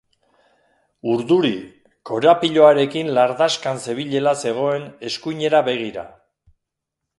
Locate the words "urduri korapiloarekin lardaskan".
1.15-3.83